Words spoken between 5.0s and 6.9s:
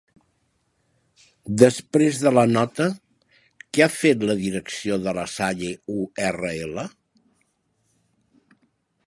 de La Salle-URL?